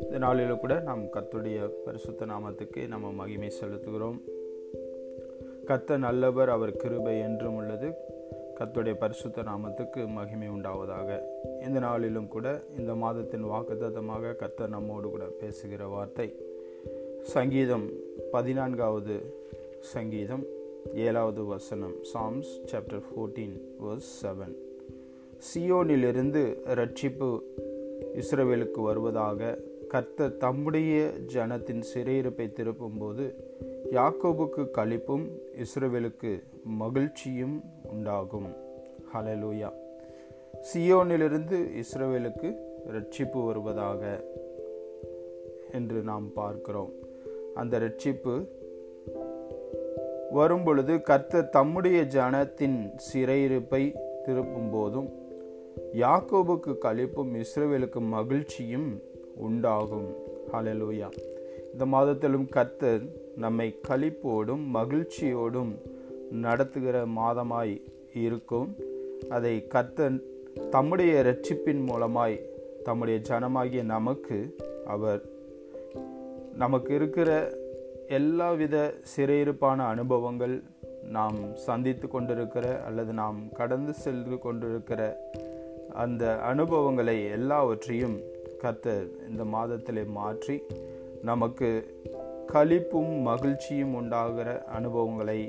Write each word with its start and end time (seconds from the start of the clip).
இந்த 0.00 0.18
நாளில் 0.18 0.58
கூட 0.58 0.80
நாம் 0.80 1.04
கத்துடைய 1.04 1.70
பரிசுத்த 1.84 2.26
நாமத்துக்கு 2.26 2.88
நம்ம 2.88 3.10
மகிமை 3.10 3.52
செலுத்துகிறோம். 3.60 4.20
கத்த 5.66 5.98
நல்லவர் 5.98 6.48
அவர் 6.48 6.76
கிருபை 6.76 7.18
என்றும் 7.18 7.54
உள்ளது. 7.54 7.92
கத்துடைய 8.60 8.94
பரிசுத்த 8.94 9.42
நாமத்துக்கு 9.42 10.06
மகிமை 10.06 10.48
உண்டாவதாக. 10.48 11.18
இந்த 11.66 11.78
நாளிலும் 11.78 12.28
கூட 12.28 12.62
இந்த 12.78 12.94
மாதத்தின் 12.94 13.44
வாக்குத்தத்தமாக 13.44 14.34
கத்த 14.38 14.68
நம்மோடு 14.68 15.08
கூட 15.08 15.24
பேசுகிற 15.24 15.86
வார்த்தை. 15.86 16.34
சங்கீதம் 17.22 17.90
பதினான்காவது 18.30 19.42
சங்கீதம் 19.80 20.44
ஏழாவது 20.94 21.44
வசனம் 21.44 21.94
Psalms 22.14 22.60
chapter 22.72 23.02
fourteen 23.08 23.60
verse 23.84 24.26
seven 24.26 24.63
சியோனிலிருந்து 25.44 26.42
ரட்சிப்பு 26.64 27.38
இஸ்ரவேலுக்கு 28.14 28.82
வருவதாக 28.82 29.58
கர்த்தர் 29.88 30.36
தம்முடைய 30.36 31.10
ஜனத்தின் 31.34 31.82
சிறையிருப்பை 31.94 32.46
திருப்பும்போது 32.52 33.34
யாக்கோபுக்கு 33.90 34.70
களிப்பும் 34.70 35.26
இஸ்ரவேலுக்கு 35.56 36.42
மகிழ்ச்சியும் 36.64 37.62
உண்டாகும். 37.82 38.48
ஹலலூயா 39.14 39.72
சியோனிலிருந்து 40.72 41.82
இஸ்ரவேலுக்கு 41.82 42.56
ரட்சிப்பு 42.88 43.44
வருவதாக 43.46 44.24
என்று 45.72 46.02
நாம் 46.02 46.32
பார்க்கிறோம். 46.32 46.92
அந்த 47.54 47.78
ரட்சிப்பு 47.78 48.48
வரும்பொழுது 50.30 51.02
கர்த்தர் 51.02 51.48
தம்முடைய 51.48 52.02
ஜனத்தின் 52.02 52.78
சிறையிருப்பை 53.12 53.94
திருப்பும் 54.26 54.70
போதும் 54.72 55.22
யாக்கோபுக்கு 55.94 56.72
கழிப்பும் 56.82 57.42
இஸ்ரேவேலுக்கு 57.42 58.00
மகிழ்ச்சியும் 58.00 59.00
உண்டாகும். 59.36 60.08
ஹலலூயா 60.52 61.08
இந்த 61.72 61.86
மாதத்திலும் 61.86 62.48
கர்த்தர் 62.48 63.02
நம்மை 63.36 63.80
கழிப்போடும் 63.88 64.64
மகிழ்ச்சியோடும் 64.74 65.72
நடத்துகிற 66.30 67.06
மாதமாய் 67.06 67.82
இருக்கும். 68.14 68.76
அதை 69.28 69.66
கர்த்தன் 69.66 70.22
தம்முடைய 70.70 71.22
ரட்சிப்பின் 71.22 71.82
மூலமாய் 71.88 72.36
தம்முடைய 72.82 73.20
ஜனமாகிய 73.28 73.82
நமக்கு 73.84 74.56
அவர் 74.86 75.22
நமக்கு 76.54 76.94
இருக்கிற 76.94 77.30
எல்லாவித 78.08 78.94
சிறையிருப்பான 79.16 79.76
அனுபவங்கள் 79.76 80.62
நாம் 81.08 81.38
சந்தித்து 81.54 82.08
கொண்டிருக்கிற 82.08 82.82
அல்லது 82.82 83.12
நாம் 83.12 83.38
கடந்து 83.52 83.92
சென்று 83.92 84.38
கொண்டிருக்கிற 84.38 85.00
அந்த 86.02 86.38
அனுபவங்களை 86.40 87.24
எல்லாவற்றையும் 87.24 88.16
கர்த்தர் 88.62 89.06
இந்த 89.30 89.44
மாதத்திலே 89.44 90.04
மாற்றி 90.06 90.56
நமக்கு 91.22 91.68
களிப்பும் 92.52 93.12
மகிழ்ச்சியும் 93.20 93.94
உண்டாகிற 93.94 94.64
அனுபவங்களை 94.64 95.40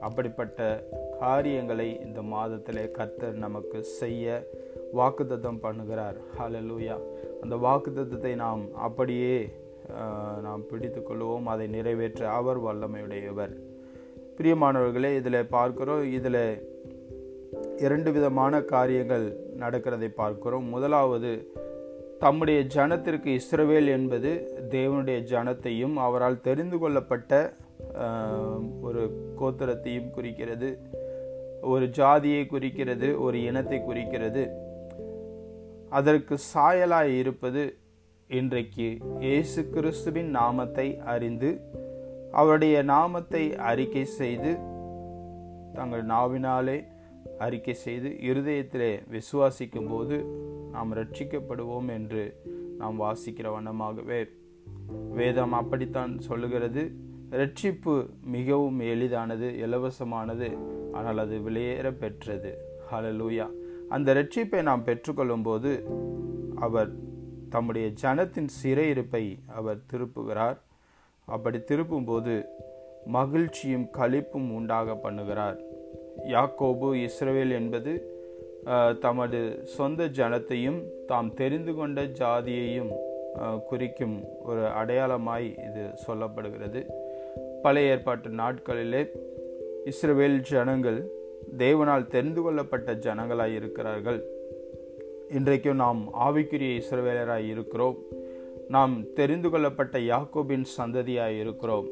அப்படிப்பட்ட 0.00 0.84
காரியங்களை 1.18 2.00
இந்த 2.00 2.20
மாதத்திலே 2.22 2.90
கர்த்தர் 2.90 3.34
நமக்கு 3.34 3.84
செய்ய 3.84 4.46
வாக்குத்தத்தம் 4.94 5.62
பண்ணுகிறார். 5.62 6.16
ஹலலூயா 6.38 6.96
அந்த 7.42 7.56
வாக்குத்தத்தை 7.56 8.34
நாம் 8.34 8.64
அப்படியே 8.74 9.36
நாம் 10.42 10.66
பிடித்து 10.70 11.00
கொள்வோம். 11.00 11.44
அதை 11.44 11.66
நிறைவேற்ற 11.66 12.30
அவர் 12.30 12.60
வல்லமையுடையவர். 12.64 13.54
பிரியமானவர்களே 14.36 15.10
இதில் 15.16 15.50
பார்க்கிறோம் 15.56 16.04
இதில் 16.12 16.44
இரண்டு 17.76 18.10
விதமான 18.12 18.60
காரியங்கள் 18.74 19.26
நடக்கிறதை 19.60 20.08
பார்க்கிறோம். 20.08 20.68
முதலாவது 20.68 21.52
தம்முடைய 22.20 22.60
ஜனத்திற்கு 22.74 23.38
இஸ்ரவேல் 23.38 23.88
என்பது 23.88 24.30
தேவனுடைய 24.70 25.18
ஜனத்தையும் 25.32 25.96
அவரால் 25.96 26.40
தெரிந்து 26.40 26.78
கொள்ளப்பட்ட 26.78 27.54
ஒரு 28.80 29.02
கோத்திரத்தையும் 29.40 30.10
குறிக்கிறது. 30.10 30.70
ஒரு 31.60 31.86
ஜாதியை 31.88 32.46
குறிக்கிறது 32.46 33.20
ஒரு 33.20 33.42
இனத்தை 33.42 33.78
குறிக்கிறது. 33.84 34.44
அதற்கு 35.88 36.34
சாயலாய் 36.54 37.14
இருப்பது 37.18 37.62
இன்றைக்கு 38.28 38.98
இயேசு 39.20 39.60
கிறிஸ்துவின் 39.68 40.30
நாமத்தை 40.30 40.86
அறிந்து 41.04 41.50
அவருடைய 42.32 42.82
நாமத்தை 42.82 43.42
அறிக்கை 43.70 44.04
செய்து 44.04 44.52
தங்கள் 45.74 46.04
நாவினாலே 46.06 46.78
அறிக்கை 47.38 47.74
செய்து 47.74 48.08
இருதயத்திலே 48.08 49.02
விசுவாசிக்கும் 49.10 49.88
போது 49.88 50.24
நாம் 50.72 50.94
ரட்சிக்கப்படுவோம் 50.94 51.88
என்று 51.88 52.40
நாம் 52.78 53.00
வாசிக்கிற 53.00 53.50
வண்ணமாகவே. 53.54 54.28
வேதம் 55.10 55.52
அப்படித்தான் 55.52 56.18
சொல்லுகிறது. 56.18 56.92
ரட்சிப்பு 57.30 58.06
மிகவும் 58.24 58.80
எளிதானது 58.80 59.54
இலவசமானது 59.66 60.58
ஆனால் 60.92 61.18
அது 61.18 61.42
வெளியேற 61.42 61.92
பெற்றது. 61.92 62.58
ஹலலூயா 62.92 63.50
அந்த 63.88 64.14
ரட்சிப்பை 64.14 64.62
நாம் 64.62 64.84
பெற்றுக்கொள்ளும் 64.84 65.42
போது 65.42 65.86
அவர் 66.56 66.90
தம்முடைய 67.50 67.88
ஜனத்தின் 68.02 68.48
சிறையிருப்பை 68.62 69.38
அவர் 69.46 69.80
திருப்புகிறார். 69.92 70.58
அப்படி 71.24 71.58
திருப்பும்போது 71.58 72.42
மகிழ்ச்சியும் 73.06 73.88
களிப்பும் 73.92 74.50
உண்டாக 74.52 74.92
பண்ணுகிறார். 74.92 75.58
யாக்கோபு 76.28 76.88
இஸ்ரவேல் 77.06 77.52
என்பது 77.52 77.92
தமது 79.00 79.60
சொந்த 79.64 80.04
ஜனத்தையும் 80.04 80.80
தாம் 81.06 81.34
தெரிந்து 81.34 81.74
கொண்ட 81.74 82.02
ஜாதியையும் 82.04 82.92
குறிக்கும் 83.68 84.24
ஒரு 84.44 84.60
அடையாளமாய் 84.60 85.48
இது 85.68 85.82
சொல்லப்படுகிறது. 86.06 86.86
பழைய 87.62 87.90
ஏற்பாட்டு 87.90 88.28
நாட்களிலே 88.28 89.08
இஸ்ரவேல் 89.84 90.38
ஜனங்கள் 90.40 91.10
தேவனால் 91.58 92.06
தெரிந்து 92.06 92.42
கொள்ளப்பட்ட 92.42 92.94
ஜனங்களாய் 92.94 93.54
இருக்கிறார்கள். 93.54 94.20
இன்றைக்கும் 95.30 95.76
நாம் 95.76 96.08
ஆவிக்குரிய 96.20 96.82
இஸ்ரவேலராய் 96.82 97.48
இருக்கிறோம். 97.48 97.98
நாம் 98.68 99.12
தெரிந்து 99.14 99.50
கொள்ளப்பட்ட 99.50 99.98
யாக்கோபின் 99.98 100.64
சந்ததியாய் 100.78 101.38
இருக்கிறோம். 101.38 101.88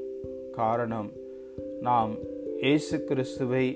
காரணம் 0.52 1.12
நாம் 1.80 2.12
இயேசு 2.60 3.04
கிறிஸ்துவை 3.04 3.66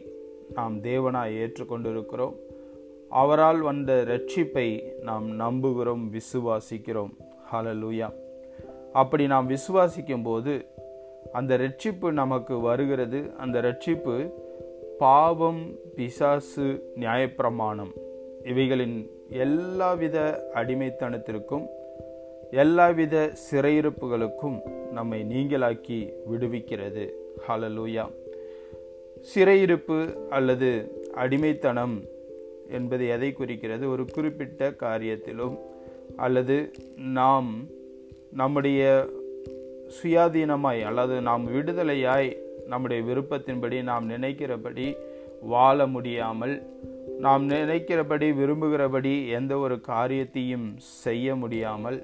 நாம் 0.52 0.82
தேவனாய் 0.82 1.34
ஏற்றுக்கொண்டிருக்கிறோம். 1.34 2.34
அவரால் 3.08 3.60
வந்த 3.60 4.04
ரட்சிப்பை 4.06 4.82
நாம் 5.00 5.40
நம்புகிறோம் 5.40 6.10
விசுவாசிக்கிறோம். 6.12 7.10
ஹலலூயா 7.52 8.12
அப்படி 8.92 9.26
நாம் 9.26 9.50
விசுவாசிக்கும் 9.50 10.22
போது 10.22 10.66
அந்த 11.32 11.56
ரட்சிப்பு 11.56 12.12
நமக்கு 12.12 12.60
வருகிறது. 12.60 13.30
அந்த 13.36 13.60
ரட்சிப்பு 13.60 14.32
பாவம் 14.98 15.74
பிசாசு 15.94 16.92
நியாயப்பிரமாணம். 17.00 17.92
இவைகளின் 18.44 19.10
எல்லாவித 19.28 20.44
அடிமைத்தனத்திற்கும் 20.54 21.66
எல்லாவித 22.50 23.32
சிறையிருப்புகளுக்கும் 23.50 24.60
நம்மை 24.92 25.22
நீங்களாக்கி 25.22 26.12
விடுவிக்கிறது. 26.32 27.10
ஹலலூயா 27.48 28.10
சிறையிருப்பு 29.30 29.98
அல்லது 30.28 30.70
அடிமைத்தனம் 31.14 31.96
என்பது 32.68 33.08
எதை 33.08 33.32
குறிக்கிறது? 33.32 33.90
ஒரு 33.90 34.04
குறிப்பிட்ட 34.06 34.70
காரியத்திலும் 34.70 35.56
அல்லது 36.16 36.56
நாம் 36.96 37.50
நம்முடைய 38.32 38.82
சுயாதீனமாய் 39.96 40.82
அல்லது 40.82 41.20
நாம் 41.20 41.44
விடுதலையாய் 41.54 42.30
நம்முடைய 42.66 43.02
விருப்பத்தின்படி 43.02 43.82
நாம் 43.82 44.10
நினைக்கிறபடி 44.10 44.86
வாழ 45.40 45.86
முடியாமல் 45.86 46.54
நாம் 47.18 47.50
நினைக்கிறபடி 47.50 48.32
விரும்புகிறபடி 48.32 49.28
எந்த 49.28 49.58
ஒரு 49.58 49.80
காரியத்தையும் 49.80 50.68
செய்ய 50.78 51.36
முடியாமல் 51.36 51.98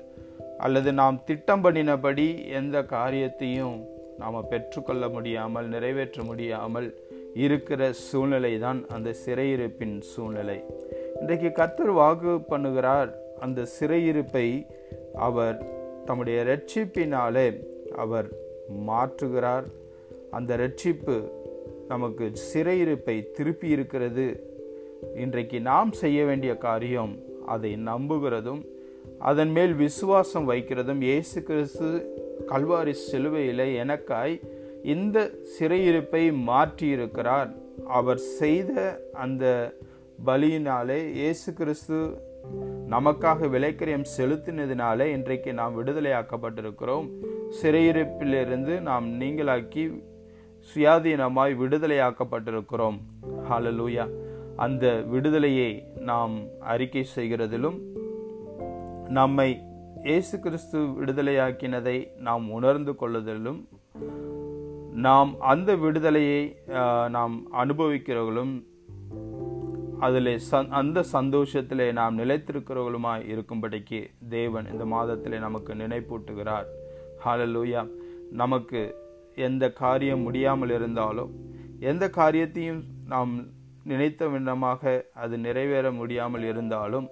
அல்லது 0.59 0.93
நாம் 0.93 1.23
திட்டம் 1.25 1.65
பண்ணினபடி 1.65 2.27
எந்த 2.51 2.83
காரியத்தையும் 2.85 3.79
நாம் 4.19 4.49
பெற்றுக்கொள்ள 4.49 5.09
முடியாமல் 5.09 5.69
நிறைவேற்ற 5.69 6.23
முடியாமல் 6.23 6.89
இருக்கிற 7.35 7.93
சூழ்நிலை 7.93 8.59
தான் 8.59 8.87
அந்த 8.89 9.15
சிறையிருப்பின் 9.27 10.01
சூழ்நிலை. 10.01 10.65
இன்றைக்கு 11.21 11.63
கத்தர் 11.63 11.93
வாக்கு 11.93 12.29
பண்ணுகிறார். 12.29 13.11
அந்த 13.41 13.67
சிறையிருப்பை 13.81 14.67
அவர் 15.15 15.67
தம்முடைய 16.05 16.45
ரட்சிப்பினாலே 16.45 17.65
அவர் 17.97 18.29
மாற்றுகிறார். 18.89 19.65
அந்த 20.31 20.57
ரட்சிப்பு 20.57 21.33
நமக்கு 21.89 22.33
சிறையிருப்பை 22.53 23.31
திருப்பி 23.31 23.69
இருக்கிறது. 23.69 24.45
இன்றைக்கு 25.17 25.61
நாம் 25.61 25.93
செய்ய 25.93 26.25
வேண்டிய 26.25 26.57
காரியம் 26.57 27.19
அதை 27.47 27.75
நம்புகிறதும் 27.75 28.69
அதன் 29.19 29.51
மேல் 29.51 29.75
விசுவாசம் 29.75 30.51
வைக்கிறதும். 30.51 31.01
இயேசு 31.01 31.43
கிறிஸ்து 31.43 32.19
கல்வாரி 32.49 32.91
சிலுவையில் 32.91 33.85
எனக்காய் 33.85 34.41
இந்த 34.85 35.31
சிறையிருப்பை 35.59 36.35
மாற்றியிருக்கிறார். 36.47 37.51
அவர் 37.87 38.19
செய்த 38.19 39.01
அந்த 39.13 39.75
பலியினாலே 40.27 41.11
இயேசு 41.11 41.53
கிறிஸ்து 41.53 42.23
நமக்காக 42.91 43.49
விலைக்கரியம் 43.49 44.05
செலுத்தினதினாலே 44.19 45.05
இன்றைக்கு 45.05 45.53
நாம் 45.53 45.85
விடுதலையாக்கப்பட்டிருக்கிறோம். 45.85 47.11
சிறையிருப்பிலிருந்து 47.63 48.81
நாம் 48.81 49.21
நீங்களாக்கி 49.21 50.03
சுயாதீனமாய் 50.75 51.55
விடுதலையாக்கப்பட்டிருக்கிறோம். 51.57 52.99
ஹalleluya 53.51 54.09
அந்த 54.57 54.93
விடுதலையை 54.93 55.85
நாம் 55.97 56.41
அறிக்கை 56.61 57.07
செய்கிறதிலும் 57.17 57.79
நம்மை 59.09 59.61
இயேசு 60.05 60.41
கிறிஸ்து 60.41 60.79
விடுதலையாக்கினதை 60.79 62.07
நாம் 62.17 62.51
உணர்ந்து 62.51 62.95
கொள்ளுதலும் 62.95 63.69
நாம் 64.95 65.41
அந்த 65.41 65.77
விடுதலையை 65.77 66.57
நாம் 67.09 67.53
அனுபவிக்கிறவர்களும் 67.53 68.69
அதில் 70.01 70.41
சந் 70.51 70.69
அந்த 70.69 71.05
சந்தோஷத்திலே 71.13 71.93
நாம் 71.93 72.19
நிலைத்திருக்கிறவர்களுமாய் 72.19 73.29
இருக்கும்படிக்கு 73.29 74.11
தேவன் 74.29 74.73
இந்த 74.73 74.85
மாதத்திலே 74.85 75.39
நமக்கு 75.39 75.75
நினைப்பூட்டுகிறார். 75.75 76.65
ஹாலலூயா 77.25 77.89
நமக்கு 78.31 78.97
எந்த 79.35 79.73
காரியம் 79.73 80.21
முடியாமல் 80.21 80.71
இருந்தாலும் 80.71 81.31
எந்த 81.81 82.11
காரியத்தையும் 82.11 82.85
நாம் 83.07 83.47
நினைத்த 83.85 84.27
விதமாக 84.27 85.05
அது 85.15 85.39
நிறைவேற 85.39 85.93
முடியாமல் 85.93 86.43
இருந்தாலும் 86.43 87.09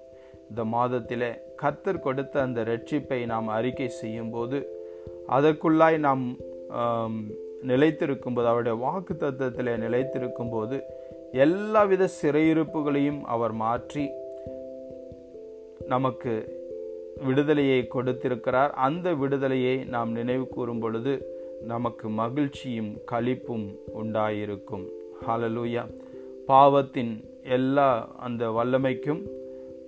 இந்த 0.49 0.65
மாதத்தில் 0.65 1.41
கத்தர் 1.63 2.01
கொடுத்த 2.01 2.43
அந்த 2.43 2.65
ரட்சிப்பை 2.65 3.27
நாம் 3.27 3.49
அறிக்கை 3.49 3.89
செய்யும்போது 3.89 4.67
அதற்குள்ளாய் 5.29 5.99
நாம் 5.99 6.37
நிலைத்திருக்கும் 7.67 8.35
போது 8.35 8.47
அவருடைய 8.47 8.79
வாக்கு 8.79 9.15
தத்துவத்தில் 9.15 9.79
நிலைத்திருக்கும் 9.79 10.51
போது 10.51 10.83
எல்லாவித 11.33 12.09
சிறையிருப்புகளையும் 12.23 13.21
அவர் 13.21 13.53
மாற்றி 13.53 14.09
நமக்கு 15.87 16.57
விடுதலையை 17.27 17.87
கொடுத்திருக்கிறார். 17.87 18.71
அந்த 18.71 19.15
விடுதலையை 19.15 19.85
நாம் 19.85 20.13
நினைவு 20.13 20.49
கூறும் 20.49 20.79
பொழுது 20.79 21.37
நமக்கு 21.63 22.09
மகிழ்ச்சியும் 22.09 22.97
களிப்பும் 23.13 23.77
உண்டாயிருக்கும். 24.03 24.87
ஹலலூயா 25.29 25.87
பாவத்தின் 26.47 27.25
எல்லா 27.43 28.09
அந்த 28.17 28.49
வல்லமைக்கும் 28.49 29.23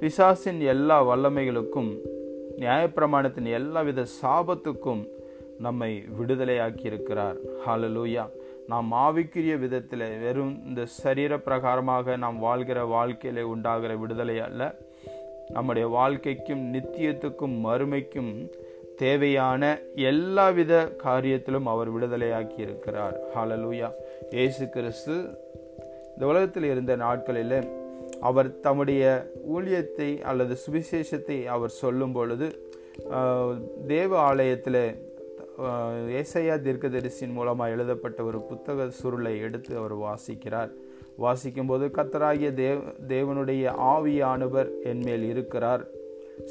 பிசாசின் 0.00 0.60
எல்லா 0.60 1.08
வல்லமைகளுக்கும் 1.08 1.98
நியாயப்பிரமாணத்தின் 2.58 3.50
எல்லாவித 3.50 4.04
சாபத்துக்கும் 4.22 5.08
நம்மை 5.60 6.04
விடுதலையாக்கி 6.20 6.84
இருக்கிறார் 6.84 7.38
நாம் 8.68 8.92
ஆவிக்குரிய 8.92 9.58
விதத்தில் 9.58 10.18
வெறும் 10.20 10.66
இந்த 10.66 10.86
சரீர 10.86 11.36
பிரகாரமாக 11.36 12.16
நாம் 12.16 12.38
வாழ்கிற 12.38 12.84
வாழ்க்கையில 12.84 13.40
உண்டாகிற 13.40 13.96
விடுதலை 13.96 14.38
அல்ல. 14.38 14.62
நம்முடைய 15.48 15.88
வாழ்க்கைக்கும் 15.88 16.74
நித்தியத்துக்கும் 16.74 17.56
மறுமைக்கும் 17.64 18.32
தேவையான 18.96 19.62
எல்லாவித 19.94 20.72
காரியத்திலும் 21.04 21.64
அவர் 21.64 21.90
விடுதலையாக்கி 21.94 22.58
இருக்கிறார் 22.58 23.16
ஹாலலூயா 23.34 23.88
இயேசு 24.30 24.68
கிறிஸ்து 24.68 25.16
இந்த 26.14 26.26
உலகத்தில் 26.26 26.64
இருந்த 26.64 26.96
நாட்களில் 26.96 27.58
அவர் 28.20 28.60
தம்முடைய 28.60 29.04
ஊழியத்தை 29.54 30.20
அல்லது 30.22 30.56
சுவிசேஷத்தை 30.66 31.44
அவர் 31.46 31.70
சொல்லும் 31.70 32.12
பொழுது 32.12 32.48
தேவ 33.86 34.18
ஆலயத்தில் 34.20 34.82
ஏசையா 36.20 36.54
தீர்க்கதரிசியின் 36.66 37.36
மூலமாக 37.38 37.74
எழுதப்பட்ட 37.74 38.20
ஒரு 38.24 38.38
புத்தக 38.50 38.88
சுருளை 39.00 39.32
எடுத்து 39.46 39.72
அவர் 39.80 39.94
வாசிக்கிறார். 40.06 40.70
வாசிக்கும்போது 41.24 41.86
கத்தராகிய 41.96 42.50
தேவ் 42.60 42.82
தேவனுடைய 43.12 43.72
ஆவியானவர் 43.94 44.70
என்மேல் 44.92 45.26
இருக்கிறார். 45.32 45.82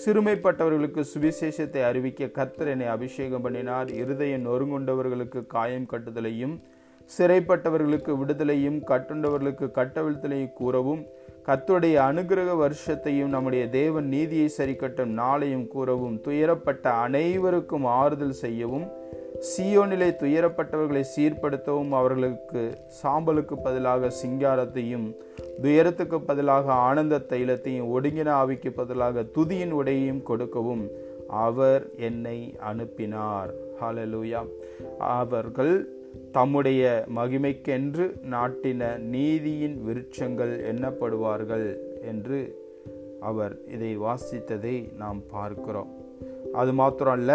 சிறுமைப்பட்டவர்களுக்கு 0.02 1.04
சுவிசேஷத்தை 1.14 1.84
அறிவிக்க 1.90 2.32
கத்தர் 2.40 2.72
என்னை 2.74 2.88
அபிஷேகம் 2.88 3.46
பண்ணினார். 3.46 3.90
இருதய 4.02 4.34
நொறுங்குண்டவர்களுக்கு 4.48 5.42
காயம் 5.48 5.90
கட்டுதலையும் 5.94 6.56
சிறைப்பட்டவர்களுக்கு 7.12 8.12
விடுதலையும் 8.22 8.80
கட்டுண்டவர்களுக்கு 8.90 9.68
கட்டவிழ்த்தலையும் 9.78 10.54
கூறவும் 10.54 11.02
கத்துடைய 11.48 11.96
அனுகிரக 12.10 12.52
வருஷத்தையும் 12.56 13.34
நம்முடைய 13.36 13.64
தேவன் 13.70 14.08
நீதியை 14.08 14.50
சரிக்கட்டும் 14.58 15.14
நாளையும் 15.22 15.68
கூறவும் 15.68 16.18
துயரப்பட்ட 16.26 16.86
அனைவருக்கும் 17.06 17.86
ஆறுதல் 17.86 18.40
செய்யவும் 18.42 18.86
சியோனிலே 19.48 20.08
துயரப்பட்டவர்களை 20.22 21.04
சீர்படுத்தவும் 21.16 21.92
அவர்களுக்கு 21.92 22.62
சாம்பலுக்கு 23.02 23.56
பதிலாக 23.64 24.12
சிங்காரத்தையும் 24.22 25.06
துயரத்துக்கு 25.62 26.22
பதிலாக 26.22 26.74
ஆனந்த 26.74 27.18
தைலத்தையும் 27.30 27.92
ஒடுங்கின 27.96 28.30
ஆவிக்கு 28.42 28.70
பதிலாக 28.70 29.22
துதியின் 29.22 29.72
உடையையும் 29.72 30.24
கொடுக்கவும் 30.24 30.84
அவர் 31.28 31.84
என்னை 31.96 32.56
அனுப்பினார். 32.60 33.52
ஹலலூயா 33.82 34.42
அவர்கள் 34.98 35.74
தம்முடைய 36.32 37.06
மகிமைக்கென்று 37.16 38.06
நாட்டின 38.32 38.98
நீதியின் 38.98 39.78
விருட்சங்கள் 39.88 40.54
எண்ணப்படுவார்கள் 40.72 41.68
என்று 42.02 42.40
அவர் 43.20 43.56
இதை 43.68 44.00
வாசித்ததை 44.00 44.96
நாம் 44.96 45.22
பார்க்கிறோம். 45.32 45.92
அது 46.54 46.74
மாத்திரம் 46.74 47.14
அல்ல 47.14 47.32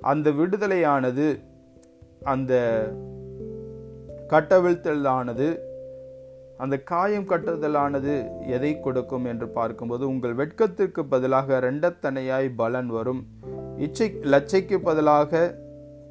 அந்த 0.00 0.30
விடுதலையானது 0.30 1.42
அந்த 2.22 2.54
கட்டவிழ்த்தலானது 4.28 5.58
அந்த 6.58 6.82
காயம் 6.82 7.28
கட்டுதலானது 7.28 8.46
எதை 8.46 8.80
கொடுக்கும் 8.80 9.24
என்று 9.24 9.48
பார்க்கும்போது 9.48 10.08
உங்கள் 10.08 10.34
வெட்கத்திற்கு 10.34 11.04
பதிலாக 11.04 11.60
ரெண்டத்தனையாய் 11.60 12.52
பலன் 12.56 12.86
வரும். 12.86 13.26
இச்சை 13.76 14.14
லச்சைக்கு 14.22 14.76
பதிலாக 14.76 15.58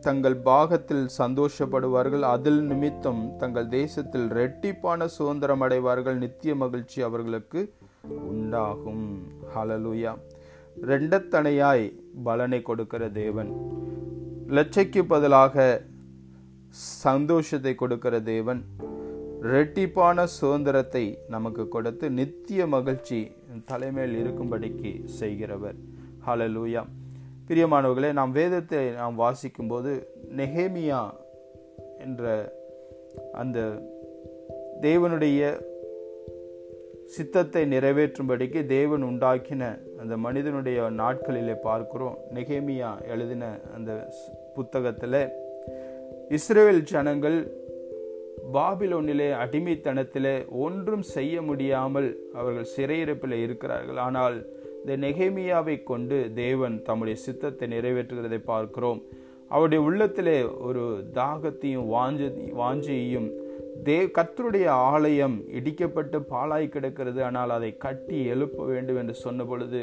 தங்கள் 0.01 0.35
பாகத்தில் 0.35 1.07
சந்தோஷப்படுவார்கள். 1.17 2.19
அதில் 2.19 2.61
நிமித்தம் 2.61 3.33
தங்கள் 3.37 3.67
தேசத்தில் 3.67 4.29
ரெட்டிப்பான 4.29 5.05
சுதந்திரம் 5.05 5.61
அடைவார்கள். 5.61 6.17
நித்திய 6.17 6.55
மகிழ்ச்சி 6.55 7.01
அவர்களுக்கு 7.01 7.73
உண்டாகும். 8.27 9.27
ஹalleluya 9.55 10.17
ரெண்டத்தனையாய் 10.81 12.03
பலனை 12.23 12.61
கொடுக்கிற 12.61 13.09
தேவன். 13.09 13.51
லட்சைக்கு 14.47 15.03
பதிலாக 15.03 15.81
சந்தோஷத்தை 16.69 17.75
கொடுக்கிற 17.75 18.19
தேவன். 18.19 18.65
ரெட்டிப்பான 19.41 20.23
சுதந்திரத்தை 20.23 21.19
நமக்கு 21.27 21.67
கொடுத்து 21.67 22.09
நித்திய 22.09 22.67
மகிழ்ச்சி 22.67 23.31
தலைமையில் 23.65 24.15
இருக்கும்படிக்கு 24.23 25.05
செய்கிறவர். 25.05 25.75
ஹலலூயா 26.27 26.85
பிரியமானவர்களே 27.49 28.13
நாம் 28.13 28.31
வேதத்தை 28.31 28.89
நாம் 28.89 29.19
வாசிக்கும்போது 29.19 30.07
நெஹேமியா 30.37 31.09
என்ற 31.99 32.53
அந்த 33.33 33.81
தேவனுடைய 34.81 35.61
சித்தத்தை 37.05 37.65
நிறைவேற்றும்படிக்கு 37.65 38.65
தேவன் 38.65 39.03
உண்டாக்கின 39.03 39.84
அந்த 39.99 40.17
மனிதனுடைய 40.17 40.81
நாட்களிலே 40.81 41.55
பார்க்கிறோம். 41.55 42.17
நெகேமியா 42.33 43.05
எழுதின 43.07 43.59
அந்த 43.75 44.07
ஸ்- 44.09 44.53
புத்தகத்தில் 44.55 45.29
இஸ்ரேல் 46.29 46.83
ஜனங்கள் 46.83 47.51
பாபிலோனிலே 48.53 49.31
அடிமைத்தனத்திலே 49.31 50.49
ஒன்றும் 50.49 51.01
செய்ய 51.01 51.41
முடியாமல் 51.41 52.19
அவர்கள் 52.33 52.67
சிறையிருப்பில் 52.77 53.41
இருக்கிறார்கள். 53.41 53.97
ஆனால் 53.97 54.45
இந்த 54.85 55.07
நெகேமியாவை 55.07 55.83
கொண்டு 55.83 56.31
தேவன் 56.35 56.81
தம்முடைய 56.81 57.19
சித்தத்தை 57.19 57.67
நிறைவேற்றுகிறதை 57.67 58.43
பார்க்கிறோம். 58.43 59.01
அவருடைய 59.49 59.83
உள்ளத்திலே 59.83 60.43
ஒரு 60.43 61.03
தாகத்தையும் 61.13 61.87
வாஞ்ச 61.87 62.33
வாஞ்சியையும் 62.57 63.31
தே 63.83 63.97
கத்தருடைய 64.17 64.67
ஆலயம் 64.93 65.35
இடிக்கப்பட்டு 65.57 66.17
பாலாய் 66.31 66.73
கிடக்கிறது. 66.75 67.19
ஆனால் 67.27 67.51
அதை 67.57 67.71
கட்டி 67.85 68.17
எழுப்ப 68.33 68.65
வேண்டும் 68.71 68.99
என்று 69.01 69.15
சொன்ன 69.25 69.43
பொழுது 69.51 69.81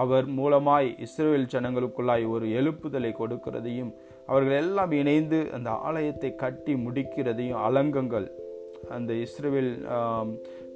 அவர் 0.00 0.26
மூலமாய் 0.38 0.88
இஸ்ரேல் 1.06 1.50
ஜனங்களுக்குள்ளாய் 1.54 2.24
ஒரு 2.34 2.46
எழுப்புதலை 2.58 3.10
கொடுக்கிறதையும் 3.20 3.90
அவர்கள் 4.28 4.58
எல்லாம் 4.60 4.92
இணைந்து 5.00 5.38
அந்த 5.56 5.70
ஆலயத்தை 5.88 6.30
கட்டி 6.44 6.74
முடிக்கிறதையும் 6.84 7.62
அலங்கங்கள் 7.66 8.28
அந்த 8.96 9.12
இஸ்ரேல் 9.24 9.72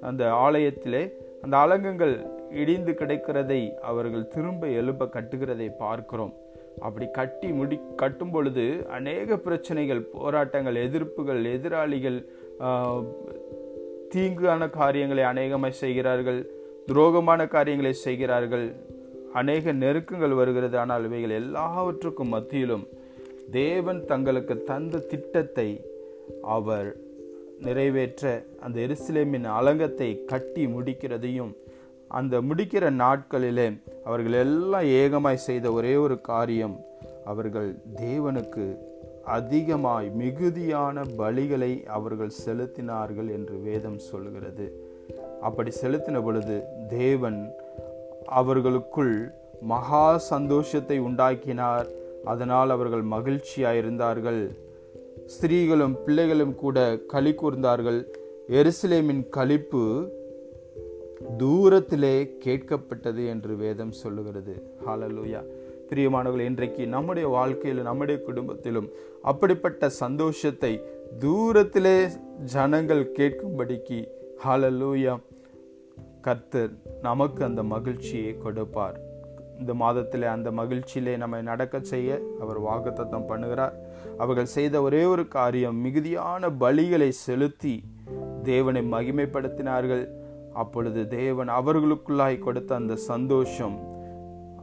அந்த 0.08 0.22
ஆலயத்திலே 0.46 1.02
அந்த 1.44 1.54
அலங்கங்கள் 1.64 2.14
இடிந்து 2.62 2.92
கிடைக்கிறதை 3.00 3.60
அவர்கள் 3.90 4.30
திரும்ப 4.34 4.66
எழுப்ப 4.80 5.08
கட்டுகிறதை 5.16 5.68
பார்க்கிறோம். 5.84 6.34
அப்படி 6.86 7.06
கட்டி 7.18 7.48
முடி 7.58 7.76
கட்டும் 8.00 8.32
பொழுது 8.34 8.64
அநேக 8.96 9.36
பிரச்சனைகள் 9.44 10.02
போராட்டங்கள் 10.14 10.76
எதிர்ப்புகள் 10.86 11.40
எதிராளிகள் 11.52 12.18
தீங்கான 14.14 14.70
காரியங்களை 14.70 15.22
அநேகமாய் 15.22 15.80
செய்கிறார்கள் 15.80 16.50
துரோகமான 16.88 17.48
காரியங்களை 17.48 17.92
செய்கிறார்கள். 17.92 18.74
அநேக 19.32 19.72
நெருக்கங்கள் 19.72 20.34
வருகிறது 20.34 20.78
ஆனால் 20.78 21.04
இவைகள் 21.04 21.30
எல்லாவற்றுக்கும் 21.30 22.28
மத்தியிலும் 22.28 22.86
தேவன் 23.50 24.04
தங்களுக்கு 24.04 24.62
தந்த 24.62 24.98
திட்டத்தை 24.98 25.84
அவர் 26.42 26.96
நிறைவேற்ற 27.60 28.44
அந்த 28.60 28.80
எருசலேமின் 28.80 29.44
அலங்கத்தை 29.44 30.24
கட்டி 30.24 30.66
முடிக்கிறதையும் 30.66 31.56
அந்த 32.08 32.40
முடிக்கிற 32.40 32.90
நாட்களிலே 32.90 33.80
அவர்கள் 34.04 34.32
எல்லாம் 34.32 34.82
ஏகமாய் 34.82 35.36
செய்த 35.36 35.72
ஒரே 35.72 35.96
ஒரு 35.96 36.20
காரியம் 36.20 36.76
அவர்கள் 37.24 37.78
தேவனுக்கு 37.96 38.76
அதிகமாய் 39.26 40.10
மிகுதியான 40.10 41.02
பலிகளை 41.18 41.86
அவர்கள் 41.86 42.32
செலுத்தினார்கள் 42.46 43.30
என்று 43.32 43.56
வேதம் 43.62 43.98
சொல்கிறது. 43.98 44.66
அப்படி 45.40 45.70
செலுத்தின 45.82 46.22
பொழுது 46.24 46.62
தேவன் 46.88 47.48
அவர்களுக்குள் 48.26 49.32
மகா 49.62 50.18
சந்தோஷத்தை 50.18 50.98
உண்டாக்கினார். 50.98 51.86
அதனால் 52.24 52.70
அவர்கள் 52.70 53.04
மகிழ்ச்சியாயிருந்தார்கள். 53.04 54.50
ஸ்திரீகளும் 55.26 55.96
பிள்ளைகளும் 56.04 56.54
கூட 56.54 56.96
களி 56.96 57.30
கூர்ந்தார்கள். 57.30 58.00
எருசலேமின் 58.48 59.22
கழிப்பு 59.30 60.12
தூரத்திலே 61.38 62.16
கேட்கப்பட்டது 62.44 63.26
என்று 63.26 63.56
வேதம் 63.56 63.92
சொல்லுகிறது. 63.92 64.54
ஹாலலூயா 64.86 65.42
பிரியமானவர்கள் 65.88 66.48
இன்றைக்கு 66.50 66.86
நம்முடைய 66.86 67.28
வாழ்க்கையிலும் 67.28 67.88
நம்முடைய 67.88 68.22
குடும்பத்திலும் 68.28 68.88
அப்படிப்பட்ட 69.22 69.88
சந்தோஷத்தை 70.02 70.72
தூரத்திலே 71.24 71.96
ஜனங்கள் 72.54 73.02
கேட்கும்படிக்கு 73.18 73.98
ஹாலலூயா 74.44 75.14
கர்த்தர் 76.20 76.72
நமக்கு 77.02 77.44
அந்த 77.44 77.62
மகிழ்ச்சியை 77.62 78.38
கொடுப்பார். 78.38 78.96
இந்த 79.60 79.74
மாதத்தில் 79.74 80.26
அந்த 80.34 80.50
மகிழ்ச்சியிலே 80.50 81.16
நம்மை 81.16 81.42
நடக்க 81.42 81.76
செய்ய 81.80 82.18
அவர் 82.40 82.58
வாக்குத்தத்தம் 82.60 83.28
பண்ணுகிறார். 83.30 83.76
அவர்கள் 84.18 84.54
செய்த 84.56 84.82
ஒரே 84.82 85.02
ஒரு 85.04 85.28
காரியம் 85.28 85.78
மிகுதியான 85.80 86.48
பலிகளை 86.62 87.08
செலுத்தி 87.24 87.74
தேவனை 88.42 88.82
மகிமைப்படுத்தினார்கள். 88.94 90.04
அப்பொழுது 90.52 91.08
தேவன் 91.08 91.48
அவர்களுக்குள்ளாய் 91.48 92.44
கொடுத்த 92.46 92.74
அந்த 92.74 92.94
சந்தோஷம் 92.96 93.76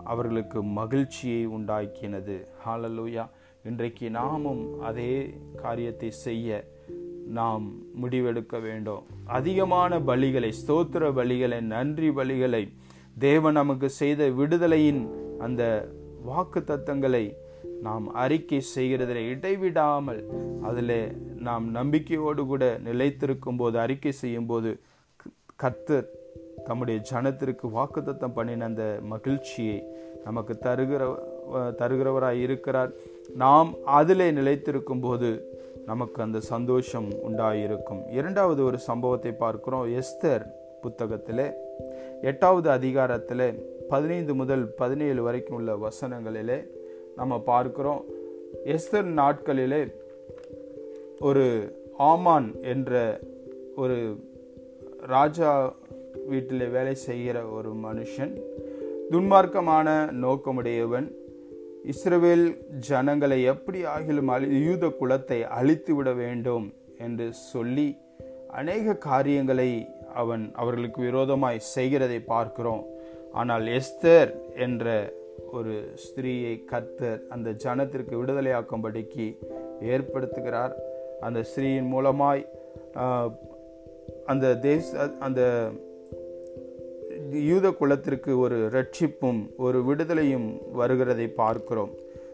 அவர்களுக்கு 0.04 0.64
மகிழ்ச்சியை 0.64 1.48
உண்டாக்கினது. 1.48 2.44
ஹாலலூயா 2.66 3.30
இன்றைக்கு 3.64 4.10
நாமும் 4.10 4.82
அதே 4.82 5.34
காரியத்தை 5.56 6.12
செய்ய 6.12 6.72
நாம் 7.28 7.74
முடிவெடுக்க 8.02 8.60
வேண்டும். 8.62 9.04
அதிகமான 9.26 10.00
பலிகளை 10.00 10.54
ஸ்தோத்திர 10.68 11.12
பலிகளை 11.12 11.62
நன்றி 11.62 12.10
பலிகளை 12.10 12.74
தேவன் 13.20 13.54
நமக்கு 13.54 13.90
செய்த 13.90 14.30
விடுதலையின் 14.30 15.10
அந்த 15.40 15.90
வாக்கு 16.24 16.60
தத்தங்களை 16.60 17.36
நாம் 17.82 18.14
அறிக்கை 18.14 18.62
செய்கிறதில் 18.76 19.30
இடைவிடாமல் 19.30 20.30
அதில் 20.62 21.16
நாம் 21.40 21.72
நம்பிக்கையோடு 21.72 22.46
கூட 22.46 22.80
நிலைத்திருக்கும் 22.84 23.58
போது 23.58 23.80
அறிக்கை 23.80 24.12
செய்யும் 24.12 24.46
போது 24.46 24.80
தம்முடைய 26.66 26.98
ஜனத்திற்கு 27.12 27.68
வாக்குத்தத்தம் 27.78 28.36
பண்ணின 28.36 28.66
அந்த 28.66 28.86
மகிழ்ச்சியை 29.14 29.78
நமக்கு 30.24 30.54
தருகிற 30.62 31.04
தருகிறவராய் 31.80 32.42
இருக்கிறார். 32.46 32.92
நாம் 33.44 33.70
அதிலே 34.00 34.28
நிலைத்திருக்கும் 34.32 35.02
போது 35.02 35.30
நமக்கு 35.86 36.20
அந்த 36.22 36.40
சந்தோஷம் 36.54 37.10
உண்டாயிருக்கும். 37.28 38.02
இரண்டாவது 38.12 38.62
ஒரு 38.64 38.78
சம்பவத்தை 38.90 39.32
பார்க்கிறோம். 39.44 39.86
எஸ்தர் 40.02 40.46
புத்தகத்திலே 40.84 41.48
எட்டாவது 42.22 42.70
அதிகாரத்தில் 42.70 43.48
பதினைந்து 43.90 44.34
முதல் 44.42 44.64
பதினேழு 44.82 45.22
வரைக்கும் 45.24 45.58
உள்ள 45.58 45.72
வசனங்களிலே 45.86 46.60
நம்ம 47.16 47.40
பார்க்கிறோம். 47.52 48.02
எஸ்தர் 48.76 49.10
நாட்களிலே 49.22 49.82
ஒரு 51.20 51.46
ஆமான் 52.12 52.48
என்ற 52.74 53.20
ஒரு 53.76 53.98
ராஜா 55.14 55.52
வீட்டில் 56.30 56.66
வேலை 56.76 56.96
செய்கிற 57.08 57.38
ஒரு 57.58 57.72
மனுஷன் 57.86 58.34
துன்மார்க்கமான 59.12 59.88
நோக்கமுடையவன் 60.24 61.08
இஸ்ரவேல் 61.92 62.46
ஜனங்களை 62.90 63.38
எப்படி 63.54 63.80
ஆகிலும் 63.96 64.32
அழி 64.36 64.60
யூத 64.68 64.88
குலத்தை 65.00 65.40
அழித்து 65.58 65.94
விட 65.96 66.10
வேண்டும் 66.22 66.68
என்று 67.06 67.28
சொல்லி 67.52 67.88
அநேக 68.60 68.96
காரியங்களை 69.10 69.72
அவன் 70.22 70.44
அவர்களுக்கு 70.62 71.00
விரோதமாய் 71.02 71.68
செய்கிறதை 71.76 72.20
பார்க்கிறோம். 72.34 72.84
ஆனால் 73.40 73.66
எஸ்தர் 73.80 74.32
என்ற 74.66 74.86
ஒரு 75.58 75.76
ஸ்திரீயை 76.04 76.56
கர்த்தர் 76.72 77.22
அந்த 77.36 77.50
ஜனத்திற்கு 77.64 78.14
விடுதலையாக்கும்படிக்கு 78.22 79.28
ஏற்படுத்துகிறார். 79.94 80.74
அந்த 81.28 81.40
ஸ்திரீயின் 81.50 81.90
மூலமாய் 81.94 82.44
அந்த 84.32 84.48
தேச 84.68 85.10
அந்த 85.20 85.42
யூத 87.42 87.72
குலத்திற்கு 87.72 88.40
ஒரு 88.40 88.58
ரட்சிப்பும் 88.72 89.56
ஒரு 89.58 89.80
விடுதலையும் 89.84 90.58
வருகிறதை 90.80 91.28
பார்க்கிறோம். 91.28 91.92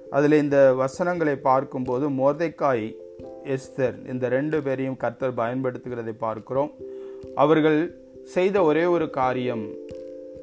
அதில் 0.09 0.31
இந்த 0.31 0.73
வசனங்களை 0.73 1.35
பார்க்கும்போது 1.35 2.09
மோர்தைக்காய் 2.09 2.95
எஸ்தர் 3.43 4.11
இந்த 4.11 4.29
ரெண்டு 4.29 4.61
பேரையும் 4.61 4.97
கர்த்தர் 4.97 5.33
பயன்படுத்துகிறதை 5.33 6.13
பார்க்கிறோம். 6.17 6.71
அவர்கள் 7.35 8.01
செய்த 8.23 8.63
ஒரே 8.63 8.85
ஒரு 8.85 9.09
காரியம் 9.09 9.73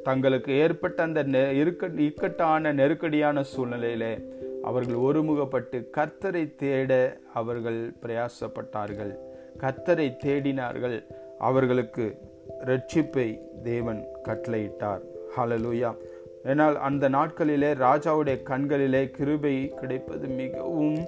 தங்களுக்கு 0.03 0.53
ஏற்பட்ட 0.53 1.03
அந்த 1.03 1.53
இருக்க 1.53 1.89
இக்கட்டான 1.97 2.73
நெருக்கடியான 2.73 3.45
சூழ்நிலையிலே 3.57 4.25
அவர்கள் 4.63 4.97
ஒருமுகப்பட்டு 4.97 5.87
கர்த்தரை 5.97 6.55
தேட 6.57 7.19
அவர்கள் 7.35 7.93
பிரயாசப்பட்டார்கள். 8.03 9.13
கர்த்தரை 9.61 10.17
தேடினார்கள். 10.25 11.05
அவர்களுக்கு 11.39 12.19
ரட்சிப்பை 12.65 13.41
தேவன் 13.63 14.07
கட்டளையிட்டார். 14.25 15.01
ஹலலூயா 15.37 15.97
ஏனால் 16.45 16.75
அந்த 16.75 17.09
நாட்களிலே 17.09 17.75
ராஜாவுடைய 17.75 18.43
கண்களிலே 18.43 19.11
கிருபை 19.11 19.75
கிடைப்பது 19.81 20.29
மிகவும் 20.29 20.99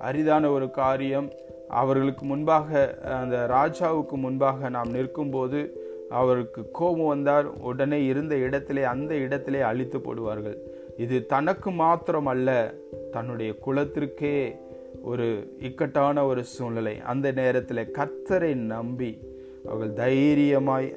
அரிதான 0.00 0.50
ஒரு 0.50 0.70
காரியம். 0.70 1.32
அவர்களுக்கு 1.68 2.24
முன்பாக 2.24 2.98
அந்த 3.00 3.46
ராஜாவுக்கு 3.50 4.10
முன்பாக 4.10 4.68
நாம் 4.68 4.90
நிற்கும்போது 4.90 5.86
அவருக்கு 6.10 6.70
கோபம் 6.70 7.06
வந்தார் 7.06 7.44
உடனே 7.44 8.04
இருந்த 8.04 8.36
இடத்திலே 8.36 8.82
அந்த 8.82 9.14
இடத்திலே 9.14 9.60
அழித்து 9.60 9.98
போடுவார்கள். 9.98 10.56
இது 10.96 11.26
தனக்கு 11.26 11.70
மாத்திரம் 11.70 12.26
அல்ல 12.26 12.74
தன்னுடைய 13.10 13.54
குலத்திற்கே 13.66 14.56
ஒரு 15.02 15.56
இக்கட்டான 15.60 16.26
ஒரு 16.26 16.44
சூழ்நிலை. 16.44 17.00
அந்த 17.00 17.32
நேரத்தில் 17.32 17.92
கத்தரை 17.92 18.54
நம்பி 18.54 19.27
அவர்கள் 19.68 19.94
தைரியமாய் 20.02 20.88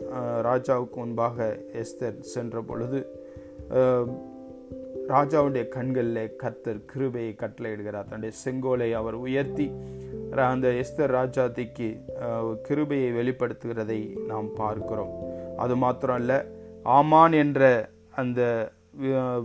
ராஜாவுக்கு 0.49 0.97
முன்பாக 1.03 1.47
எஸ்தர் 1.83 2.19
சென்ற 2.33 2.61
பொழுது 2.69 2.99
ராஜாவுடைய 5.13 5.63
கண்களில் 5.75 6.35
கத்தர் 6.41 6.81
கிருபையை 6.91 7.31
கட்டளையிடுகிறார். 7.41 8.09
தன்னுடைய 8.09 8.33
செங்கோலை 8.43 8.89
அவர் 8.99 9.17
உயர்த்தி 9.25 9.67
அந்த 10.49 10.67
எஸ்தர் 10.81 11.13
ராஜாதிக்கு 11.19 11.87
கிருபையை 12.67 13.09
வெளிப்படுத்துகிறதை 13.17 14.01
நாம் 14.29 14.47
பார்க்கிறோம். 14.59 15.15
அது 15.63 15.73
மாத்திரம் 15.83 16.19
அல்ல 16.21 16.33
ஆமான் 16.97 17.35
என்ற 17.43 17.63
அந்த 18.21 18.41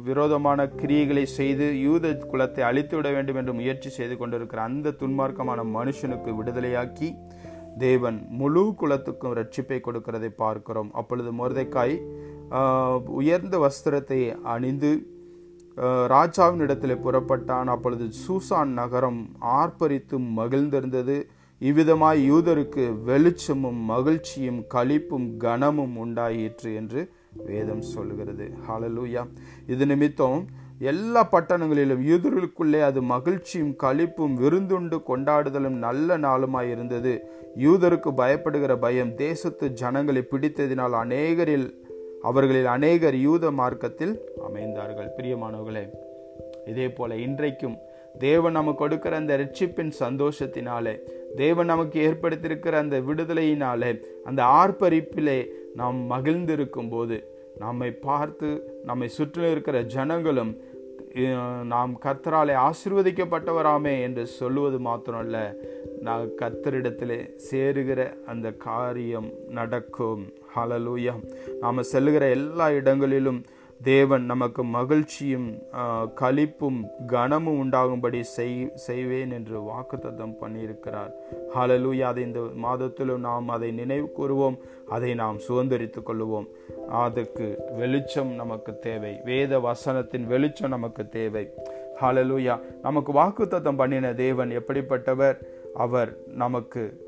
விரோதமான 0.08 0.60
கிரியைகளை 0.80 1.24
செய்து 1.38 1.66
யூத 1.86 2.06
குலத்தை 2.30 2.62
அழித்து 2.68 2.94
விட 2.96 3.08
வேண்டும் 3.16 3.38
என்று 3.40 3.52
முயற்சி 3.58 3.90
செய்து 3.96 4.14
கொண்டிருக்கிற 4.20 4.62
அந்த 4.70 4.94
துன்மார்க்கமான 5.02 5.60
மனுஷனுக்கு 5.76 6.30
விடுதலையாக்கி 6.38 7.08
தேவன் 7.84 8.18
முழு 8.38 8.62
குலத்துக்கும் 8.80 9.36
ரட்சிப்பை 9.38 9.78
கொடுக்கிறதை 9.86 10.30
பார்க்கிறோம். 10.42 10.90
அப்பொழுது 11.00 11.30
மொர்தைக்காய் 11.40 11.96
உயர்ந்த 13.20 13.56
வஸ்திரத்தை 13.64 14.20
அணிந்து 14.54 14.90
ராஜாவின் 16.12 16.62
இடத்தில் 16.66 17.02
புறப்பட்டான். 17.04 17.70
அப்பொழுது 17.74 18.04
சூசான் 18.20 18.72
நகரம் 18.80 19.20
ஆர்ப்பரித்தும் 19.60 20.28
மகிழ்ந்திருந்தது. 20.38 21.16
இவ்விதமாய் 21.60 22.20
யூதருக்கு 22.30 22.84
வெளிச்சமும் 23.08 23.80
மகிழ்ச்சியும் 23.92 24.60
களிப்பும் 24.74 25.28
கனமும் 25.44 25.94
உண்டாயிற்று 26.04 26.70
என்று 26.80 27.02
வேதம் 27.48 27.84
சொல்லுகிறது. 27.94 28.46
ஹாலலூயா 28.66 29.22
இது 29.72 29.86
நிமித்தம் 29.92 30.40
எல்லா 30.80 31.28
பட்டணங்களிலும் 31.32 32.02
யூதர்களுக்குள்ளே 32.08 32.80
அது 32.80 33.02
மகிழ்ச்சியும் 33.02 33.74
களிப்பும் 33.82 34.34
விருந்துண்டு 34.34 34.96
கொண்டாடுதலும் 35.06 35.78
நல்ல 35.86 36.16
நாளுமாய் 36.18 36.70
இருந்தது. 36.70 37.12
யூதருக்கு 37.56 38.10
பயப்படுகிற 38.10 38.78
பயம் 38.78 39.14
தேசத்து 39.14 39.68
ஜனங்களை 39.68 40.22
பிடித்ததினால் 40.30 40.92
அநேகரில் 40.92 41.68
அவர்களில் 42.22 42.66
அநேகர் 42.66 43.14
யூத 43.14 43.50
மார்க்கத்தில் 43.50 44.14
அமைந்தார்கள். 44.46 45.10
பிரியமானவர்களே 45.18 45.84
இதே 46.66 46.88
போல 46.88 47.16
இன்றைக்கும் 47.16 47.76
தேவன் 48.18 48.52
நமக்கு 48.52 48.82
கொடுக்கிற 48.82 49.16
அந்த 49.16 49.36
ரட்சிப்பின் 49.36 49.92
சந்தோஷத்தினாலே 50.00 50.94
தேவன் 51.36 51.66
நமக்கு 51.66 52.00
ஏற்படுத்தியிருக்கிற 52.08 52.70
அந்த 52.70 53.00
விடுதலையினாலே 53.00 54.02
அந்த 54.24 54.42
ஆர்ப்பரிப்பிலே 54.42 55.38
நாம் 55.74 55.98
மகிழ்ந்திருக்கும் 56.10 56.88
போது 56.88 57.16
நம்மை 57.58 57.90
பார்த்து 57.90 58.48
நம்மை 58.84 59.08
சுற்றிலும் 59.08 59.50
இருக்கிற 59.50 59.82
ஜனங்களும் 59.82 60.56
நாம் 61.64 62.00
கர்த்தராலே 62.02 62.56
ஆசிர்வதிக்கப்பட்டவராமே 62.68 64.00
என்று 64.00 64.26
சொல்லுவது 64.26 64.78
மாத்திரம் 64.78 65.22
இல்லை 65.22 65.44
நான் 66.00 66.28
கத்தரிடத்தில் 66.40 67.30
சேருகிற 67.50 68.24
அந்த 68.24 68.52
காரியம் 68.52 69.30
நடக்கும். 69.48 70.32
ஹலலூயம் 70.56 71.22
நாம் 71.60 71.82
செல்லுகிற 71.82 72.28
எல்லா 72.28 72.70
இடங்களிலும் 72.70 73.42
தேவன் 73.82 74.24
நமக்கு 74.24 74.64
மகிழ்ச்சியும் 74.64 75.62
களிப்பும் 76.14 76.86
கனமும் 77.06 77.58
உண்டாகும்படி 77.58 78.22
செய் 78.22 78.70
செய்வேன் 78.74 79.30
என்று 79.30 79.60
வாக்குத்தத்தம் 79.60 80.34
பண்ணியிருக்கிறார். 80.40 81.10
ஹலலூயா 81.54 82.00
அதை 82.00 82.22
இந்த 82.22 82.40
மாதத்திலும் 82.40 83.18
நாம் 83.18 83.48
அதை 83.48 83.70
நினைவு 83.70 84.12
கூறுவோம். 84.18 84.58
அதை 84.88 85.14
நாம் 85.14 85.38
சுதந்திரித்து 85.48 86.02
கொள்ளுவோம். 86.06 86.46
அதுக்கு 86.88 87.58
வெளிச்சம் 87.76 88.32
நமக்கு 88.34 88.78
தேவை. 88.78 89.20
வேத 89.24 89.58
வசனத்தின் 89.58 90.26
வெளிச்சம் 90.26 90.70
நமக்கு 90.70 91.08
தேவை. 91.08 91.50
ஹலலூயா 92.00 92.60
நமக்கு 92.82 93.12
வாக்குத்தத்தம் 93.12 93.76
பண்ணின 93.76 94.14
தேவன் 94.14 94.50
எப்படிப்பட்டவர்? 94.50 95.36
அவர் 95.74 96.16
நமக்கு 96.26 97.05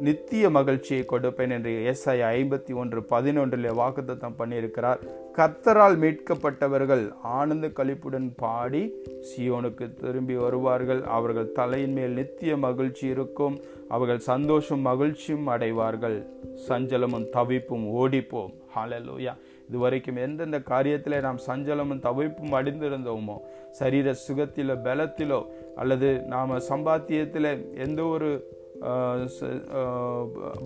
நித்திய 0.00 0.50
மகிழ்ச்சியை 0.50 1.04
கொடுப்பேன் 1.08 1.50
என்று 1.50 1.94
எஸ்ஐ 1.94 2.16
ஐம்பத்தி 2.34 2.74
ஒன்று 2.74 3.00
பதினொன்றில் 3.10 3.68
வாக்குத்தத்தம் 3.80 4.38
பண்ணியிருக்கிறார். 4.38 5.00
கத்தரால் 5.36 5.96
மீட்கப்பட்டவர்கள் 5.98 7.12
ஆனந்த 7.22 7.68
கழிப்புடன் 7.68 8.34
பாடி 8.36 8.94
சியோனுக்கு 9.28 9.94
திரும்பி 9.94 10.34
வருவார்கள். 10.34 11.02
அவர்கள் 11.02 11.52
தலையின் 11.52 11.92
மேல் 11.92 12.10
நித்திய 12.10 12.56
மகிழ்ச்சி 12.56 13.06
இருக்கும். 13.06 13.60
அவர்கள் 13.88 14.18
சந்தோஷம் 14.18 14.80
மகிழ்ச்சியும் 14.80 15.46
அடைவார்கள். 15.46 16.26
சஞ்சலமும் 16.68 17.28
தவிப்பும் 17.32 17.86
ஓடிப்போம். 17.86 18.54
ஹாலலூயா 18.76 19.32
இதுவரைக்கும் 19.68 20.16
எந்தெந்த 20.16 20.58
காரியத்தில் 20.58 21.20
நாம் 21.20 21.38
சஞ்சலமும் 21.46 21.98
தவிப்பும் 21.98 22.52
அடைந்திருந்தோமோ 22.52 23.36
சரீர 23.70 24.14
சுகத்திலோ 24.28 24.76
பலத்திலோ 24.84 25.46
அல்லது 25.76 26.18
நாம் 26.26 26.52
சம்பாத்தியத்தில் 26.68 27.50
எந்த 27.74 28.04
ஒரு 28.04 28.56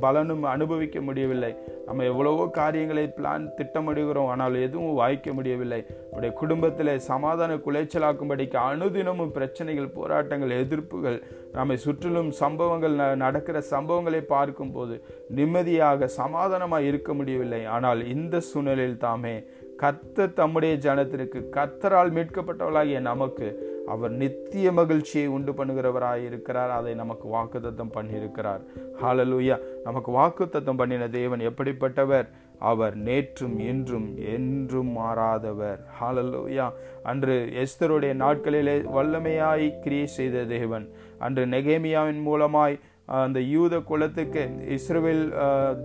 பலனும் 0.02 0.44
அனுபவிக்க 0.52 1.00
முடியவில்லை. 1.06 1.50
நம்ம 1.86 2.04
எவ்வளவோ 2.10 2.44
காரியங்களை 2.58 3.04
பிளான் 3.18 3.46
திட்டமிடுகிறோம் 3.58 4.30
ஆனால் 4.34 4.56
எதுவும் 4.66 4.98
வாய்க்க 5.00 5.32
முடியவில்லை. 5.38 5.80
நம்முடைய 5.90 6.32
குடும்பத்தில் 6.40 6.92
சமாதான 7.10 7.56
குலைச்சலாக்கும்படிக்கு 7.66 8.58
அனுதினமும் 8.70 9.34
பிரச்சனைகள் 9.38 9.94
போராட்டங்கள் 9.98 10.56
எதிர்ப்புகள் 10.62 11.18
நம்மை 11.56 11.76
சுற்றிலும் 11.86 12.30
சம்பவங்கள் 12.42 12.96
நடக்கிற 13.24 13.58
சம்பவங்களை 13.72 14.22
பார்க்கும்போது 14.34 14.96
நிம்மதியாக 15.38 16.10
சமாதானமாக 16.20 16.88
இருக்க 16.90 17.12
முடியவில்லை. 17.20 17.62
ஆனால் 17.76 18.02
இந்த 18.14 18.40
சூழ்நிலையில் 18.50 19.02
தாமே 19.06 19.36
கத்த 19.82 20.26
தம்முடைய 20.38 20.74
ஜனத்திற்கு 20.86 21.38
கத்தரால் 21.54 22.10
மீட்கப்பட்டவளாகிய 22.16 22.98
நமக்கு 23.10 23.46
அவர் 23.92 24.12
நித்திய 24.20 24.72
மகிழ்ச்சியை 24.72 25.26
உண்டு 25.36 25.52
பண்ணுகிறவராய் 25.58 26.24
இருக்கிறார். 26.28 26.70
அதை 26.78 26.92
நமக்கு 26.94 27.26
வாக்குத்தத்தம் 27.36 27.94
பண்ணியிருக்கிறார். 27.96 28.62
ஹாலலூயா 29.02 29.56
நமக்கு 29.86 30.10
வாக்குத்தத்தம் 30.20 30.80
பண்ணின 30.80 31.08
தேவன் 31.08 31.44
எப்படிப்பட்டவர்? 31.50 32.28
அவர் 32.70 32.94
நேற்றும் 33.08 33.56
இன்றும் 33.70 34.08
என்றும் 34.34 34.90
மாறாதவர். 34.98 35.80
ஹாலலூயா 36.00 36.66
அன்று 37.12 37.36
எஸ்தருடைய 37.64 38.12
நாட்களிலே 38.24 38.76
வல்லமையாய் 38.96 39.66
கிரியை 39.84 40.06
செய்த 40.18 40.44
தேவன். 40.56 40.86
அன்று 41.18 41.44
நெகேமியாவின் 41.56 42.22
மூலமாய் 42.28 42.78
அந்த 43.22 43.38
யூத 43.54 43.74
குலத்துக்கு 43.88 44.42
இஸ்ரேல் 44.74 45.24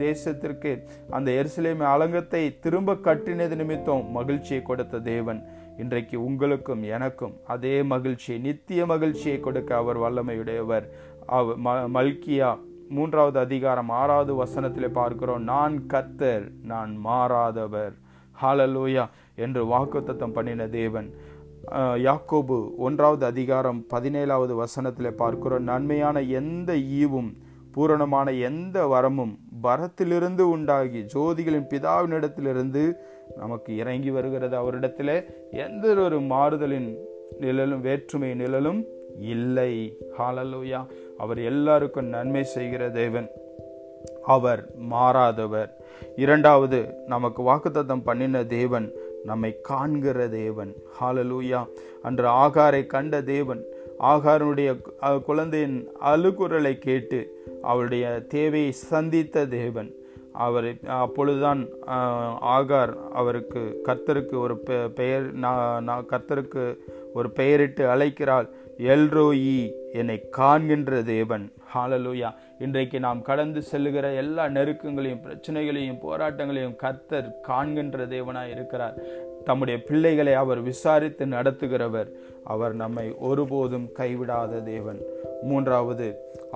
தேசத்திற்கு 0.04 0.72
அந்த 1.10 1.30
எருசலேம் 1.39 1.82
அலங்கத்தை 1.94 2.44
திரும்ப 2.66 2.94
கட்டினது 3.08 3.56
நிமித்தம் 3.62 4.04
மகிழ்ச்சியை 4.18 4.62
கொடுத்த 4.62 5.00
தேவன். 5.13 5.39
இன்றைக்கு 5.81 6.17
உங்களுக்கும் 6.27 6.84
எனக்கும் 6.96 7.34
அதே 7.53 7.75
மகிழ்ச்சியை 7.91 8.38
நித்திய 8.46 8.81
மகிழ்ச்சியை 8.91 9.38
கொடுக்க 9.39 9.72
அவர் 9.81 10.00
வல்லமையுடையவர். 10.03 10.86
மல்கியா 11.96 12.50
மூன்றாவது 12.98 13.38
அதிகாரம் 13.46 13.89
ஆறாவது 14.00 14.34
வசனத்தில் 14.41 14.96
பார்க்கிறோம். 15.00 15.43
நான் 15.51 15.75
கத்தர் 15.93 16.46
நான் 16.72 16.91
மாறாதவர். 17.07 17.96
ஹாலலூயா 18.41 19.05
என்று 19.46 19.63
வாக்குத்தத்தம் 19.74 20.36
பண்ணின 20.38 20.67
தேவன். 20.77 21.10
யாக்கோபு 22.07 22.57
ஒன்றாவது 22.88 23.24
அதிகாரம் 23.31 23.79
பதினேழாவது 23.94 24.55
வசனத்தில் 24.63 25.20
பார்க்கிறோம். 25.22 25.68
நன்மையான 25.72 26.18
எந்த 26.40 26.72
ஈவும் 27.01 27.29
பூரணமான 27.75 28.27
எந்த 28.50 28.77
வரமும் 28.94 29.33
பரத்திலிருந்து 29.66 30.44
உண்டாகி 30.55 31.01
ஜோதிகளின் 31.13 31.68
பிதாவினிடத்திலிருந்து 31.72 32.83
நமக்கு 33.35 33.77
இறங்கி 33.77 34.09
வருகிறது. 34.09 34.55
அவரிடத்தில் 34.55 35.25
எந்த 35.51 35.94
ஒரு 35.94 36.20
மாறுதலின் 36.20 36.96
நிழலும் 37.40 37.81
வேற்றுமை 37.81 38.33
நிழலும் 38.33 38.85
இல்லை. 39.20 39.98
ஹாலலூயா 40.18 40.85
அவர் 41.18 41.40
எல்லாருக்கும் 41.40 42.05
நன்மை 42.05 42.44
செய்கிற 42.44 42.90
தேவன். 42.90 43.29
அவர் 44.24 44.70
மாறாதவர். 44.92 45.70
இரண்டாவது 46.16 46.94
நமக்கு 47.05 47.44
வாக்குத்தத்தம் 47.44 48.03
பண்ணின 48.03 48.44
தேவன் 48.44 48.92
நம்மை 49.24 49.61
காண்கிற 49.61 50.27
தேவன். 50.27 50.75
ஹாலலூயா 51.01 51.68
அன்று 52.01 52.27
ஆகாரை 52.27 52.85
கண்ட 52.85 53.22
தேவன் 53.22 53.63
ஆகாரனுடைய 54.00 54.81
குழந்தையின் 55.22 55.90
அழுகுரலை 56.05 56.77
கேட்டு 56.77 57.46
அவருடைய 57.61 58.22
தேவையை 58.27 58.72
சந்தித்த 58.72 59.46
தேவன். 59.46 59.96
அவர் 60.46 60.68
அப்பொழுதுதான் 60.88 61.62
ஆகார் 62.58 62.94
அவருக்கு 63.12 63.62
கர்த்தருக்கு 63.86 64.36
ஒரு 64.38 64.56
பெயர் 64.96 65.26
நான் 65.34 66.10
கர்த்தருக்கு 66.12 66.64
ஒரு 67.14 67.30
பெயரிட்டு 67.32 67.84
அழைக்கிறாள் 67.96 68.48
எல்ரோயி 68.78 69.72
என்னை 69.94 70.18
காண்கின்ற 70.30 71.02
தேவன். 71.04 71.46
ஹாலலூயா 71.76 72.30
இன்றைக்கு 72.60 72.98
நாம் 73.00 73.22
கடந்து 73.22 73.62
செல்லுகிற 73.62 74.12
எல்லா 74.12 74.46
நெருக்கங்களையும் 74.46 75.22
பிரச்சனைகளையும் 75.22 76.00
போராட்டங்களையும் 76.04 76.76
கர்த்தர் 76.76 77.28
காண்கின்ற 77.42 78.06
தேவனாய் 78.06 78.52
இருக்கிறார். 78.52 78.96
தம்முடைய 79.46 79.84
பிள்ளைகளை 79.88 80.34
அவர் 80.34 80.62
விசாரித்து 80.62 81.26
நடத்துகிறவர். 81.26 82.10
அவர் 82.44 82.74
நம்மை 82.84 83.08
ஒருபோதும் 83.30 83.88
கைவிடாத 84.00 84.64
தேவன். 84.64 85.02
மூன்றாவது 85.42 86.08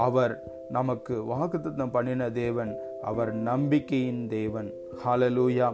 அவர் 0.07 0.33
நமக்கு 0.71 1.15
வாக்குத்தம் 1.31 1.91
பண்ணின 1.91 2.31
தேவன் 2.31 2.71
அவர் 3.01 3.31
நம்பிக்கையின் 3.33 4.27
தேவன். 4.27 4.69
Hallelujah 5.05 5.67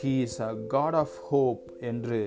he 0.00 0.12
is 0.20 0.40
a 0.40 0.54
God 0.68 0.94
of 0.94 1.16
hope 1.30 1.60
என்று 1.80 2.18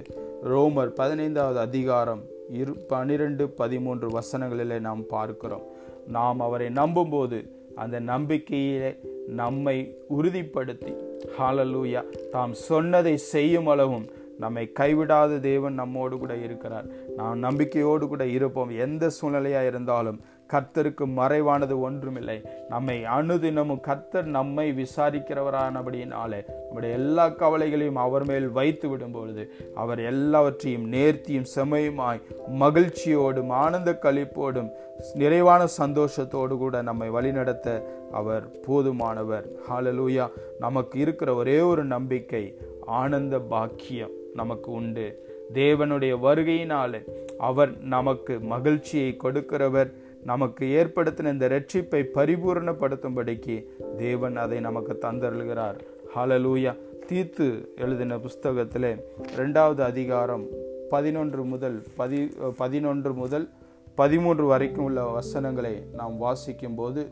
ரோமர் 0.44 0.94
பதினைந்தாவது 1.00 1.60
அதிகாரம் 1.60 2.22
இரு 2.50 2.74
பனிரெண்டு 2.74 3.50
பதிமூன்று 3.50 4.08
வசனங்களில் 4.20 4.80
நாம் 4.80 5.04
பார்க்கிறோம். 5.08 5.66
நாம் 6.08 6.40
அவரை 6.40 6.68
நம்பும்போது 6.68 7.40
அந்த 7.76 8.00
நம்பிக்கையிலே 8.00 8.92
நம்மை 9.28 9.78
உறுதிப்படுத்தி 10.18 10.94
ஹாலலூயா 11.40 12.04
தாம் 12.32 12.54
சொன்னதை 12.54 13.18
செய்யும் 13.18 13.68
அளவும் 13.68 14.06
நம்மை 14.40 14.64
கைவிடாத 14.80 15.40
தேவன் 15.40 15.74
நம்மோடு 15.74 16.18
கூட 16.18 16.34
இருக்கிறார். 16.38 16.86
நாம் 17.16 17.40
நம்பிக்கையோடு 17.40 18.08
கூட 18.08 18.24
இருப்போம். 18.28 18.72
எந்த 18.86 19.10
சூழ்நிலையாக 19.22 19.68
இருந்தாலும் 19.68 20.20
கர்த்தருக்கு 20.54 21.06
மறைவானது 21.06 21.80
ஒன்றுமில்லை. 21.80 22.42
நம்மை 22.70 23.04
அணுதினமும் 23.04 23.80
கர்த்தர் 23.80 24.26
நம்மை 24.26 24.72
விசாரிக்கிறவரானபடியினாலே 24.72 26.46
நம்முடைய 26.48 26.96
எல்லா 26.96 27.28
கவலைகளையும் 27.30 27.96
அவர் 27.96 28.26
மேல் 28.26 28.48
வைத்து 28.50 28.90
விடும் 28.90 29.12
பொழுது 29.12 29.52
அவர் 29.76 30.00
எல்லாவற்றையும் 30.00 30.92
நேர்த்தியும் 30.94 31.46
செமையுமாய் 31.56 32.22
மகிழ்ச்சியோடும் 32.60 33.48
ஆனந்த 33.48 34.00
கழிப்போடும் 34.02 34.70
நிறைவான 35.14 35.66
சந்தோஷத்தோடு 35.78 36.58
கூட 36.58 36.82
நம்மை 36.82 37.10
வழிநடத்த 37.10 37.94
அவர் 38.12 38.50
போதுமானவர். 38.68 39.46
ஹாலலூயா 39.70 40.30
நமக்கு 40.60 41.00
இருக்கிற 41.00 41.34
ஒரே 41.34 41.60
ஒரு 41.60 41.86
நம்பிக்கை 41.86 42.58
ஆனந்த 42.86 43.40
பாக்கியம் 43.40 44.12
நமக்கு 44.34 44.72
உண்டு. 44.72 45.08
தேவனுடைய 45.54 46.14
வருகையினாலே 46.18 47.02
அவர் 47.38 47.84
நமக்கு 47.84 48.40
மகிழ்ச்சியை 48.40 49.18
கொடுக்கிறவர். 49.24 49.92
நமக்கு 50.26 50.66
ஏற்படுத்தின 50.66 51.32
இந்த 51.32 51.48
ரட்சிப்பை 51.48 52.02
பரிபூர்ணப்படுத்தும்படிக்கு 52.16 53.56
தேவன் 53.98 54.36
அதை 54.36 54.60
நமக்கு 54.60 54.94
தந்தருள்கிறார். 55.02 55.78
ஹலலூயா 56.16 56.72
தீத்து 57.08 57.48
எழுதின 57.76 58.18
புஸ்தகத்தில் 58.20 58.90
ரெண்டாவது 59.38 59.82
அதிகாரம் 59.82 60.46
பதினொன்று 60.90 61.44
முதல் 61.44 61.84
பதி 61.96 62.20
பதினொன்று 62.58 63.14
முதல் 63.14 63.50
பதிமூன்று 63.96 64.46
வரைக்கும் 64.46 64.86
உள்ள 64.86 65.04
வசனங்களை 65.04 65.84
நாம் 65.94 66.18
வாசிக்கும் 66.18 66.76
போது 66.76 67.04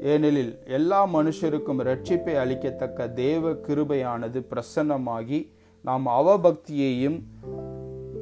ஏனெனில் 0.00 0.58
எல்லா 0.66 1.00
மனுஷருக்கும் 1.06 1.82
ரட்சிப்பை 1.82 2.34
அளிக்கத்தக்க 2.42 3.12
தேவ 3.12 3.52
கிருபையானது 3.66 4.40
பிரசன்னமாகி 4.50 5.40
நாம் 5.82 6.06
அவபக்தியையும் 6.06 7.18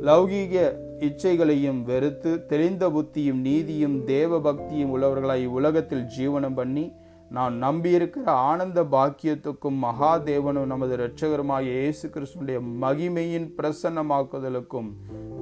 லௌகீக 0.03 0.57
இச்சைகளையும் 1.01 1.83
வெறுத்து 1.83 2.47
தெளிந்த 2.47 2.91
புத்தியும் 2.91 3.41
நீதியும் 3.41 4.05
தேவ 4.05 4.41
பக்தியும் 4.41 4.91
உள்ளவர்களாய் 4.91 5.47
உலகத்தில் 5.47 6.07
ஜீவனம் 6.19 6.55
பண்ணி 6.55 6.93
நான் 7.31 7.63
நம்பியிருக்கிற 7.63 8.25
ஆனந்த 8.25 8.83
பாக்கியத்துக்கும் 8.85 9.79
மகாதேவனும் 9.83 10.67
நமது 10.67 10.97
இரட்சகருமாய 10.97 11.63
இயேசு 11.63 12.09
கிறிஸ்துடைய 12.09 12.61
மகிமையின் 12.81 13.55
பிரசன்னமாக்குதலுக்கும் 13.57 14.93